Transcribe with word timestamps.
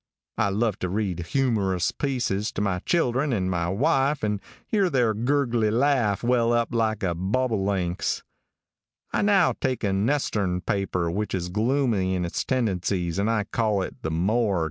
I 0.39 0.49
love 0.49 0.79
to 0.79 0.89
read 0.89 1.19
humerrus 1.19 1.91
pieces 1.91 2.51
to 2.53 2.61
my 2.61 2.79
children 2.79 3.31
and 3.31 3.51
my 3.51 3.69
wife 3.69 4.23
and 4.23 4.41
hear 4.65 4.89
their 4.89 5.13
gurgly 5.13 5.69
laugh 5.69 6.23
well 6.23 6.53
up 6.53 6.73
like 6.73 7.03
a 7.03 7.13
bobollink's. 7.13 8.23
I 9.13 9.21
now 9.21 9.53
take 9.61 9.83
an 9.83 10.07
estern 10.09 10.61
paper 10.65 11.11
which 11.11 11.35
is 11.35 11.49
gloomy 11.49 12.15
in 12.15 12.25
its 12.25 12.43
tendencies, 12.43 13.19
and 13.19 13.29
I 13.29 13.43
call 13.43 13.83
it 13.83 14.01
the 14.01 14.09
Morg. 14.09 14.59